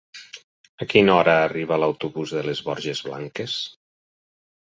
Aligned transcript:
A 0.83 0.85
quina 0.93 1.13
hora 1.17 1.35
arriba 1.41 1.77
l'autobús 1.83 2.33
de 2.37 2.43
les 2.47 2.61
Borges 2.69 3.05
Blanques? 3.09 3.59